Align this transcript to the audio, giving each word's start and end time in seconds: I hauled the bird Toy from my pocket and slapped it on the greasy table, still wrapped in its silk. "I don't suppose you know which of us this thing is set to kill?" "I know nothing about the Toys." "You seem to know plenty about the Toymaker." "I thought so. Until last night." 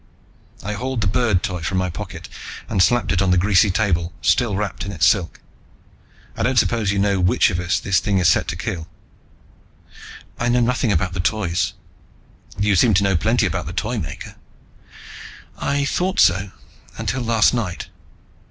I 0.63 0.73
hauled 0.73 1.01
the 1.01 1.05
bird 1.05 1.43
Toy 1.43 1.61
from 1.61 1.77
my 1.77 1.91
pocket 1.91 2.27
and 2.67 2.81
slapped 2.81 3.11
it 3.11 3.21
on 3.21 3.29
the 3.29 3.37
greasy 3.37 3.69
table, 3.69 4.13
still 4.23 4.55
wrapped 4.55 4.83
in 4.83 4.91
its 4.91 5.05
silk. 5.05 5.39
"I 6.35 6.41
don't 6.41 6.57
suppose 6.57 6.91
you 6.91 6.97
know 6.97 7.19
which 7.19 7.51
of 7.51 7.59
us 7.59 7.79
this 7.79 7.99
thing 7.99 8.17
is 8.17 8.27
set 8.27 8.47
to 8.47 8.55
kill?" 8.55 8.87
"I 10.39 10.49
know 10.49 10.59
nothing 10.61 10.91
about 10.91 11.13
the 11.13 11.19
Toys." 11.19 11.73
"You 12.57 12.75
seem 12.75 12.95
to 12.95 13.03
know 13.03 13.15
plenty 13.15 13.45
about 13.45 13.67
the 13.67 13.73
Toymaker." 13.73 14.37
"I 15.59 15.85
thought 15.85 16.19
so. 16.19 16.49
Until 16.97 17.21
last 17.21 17.53
night." 17.53 17.89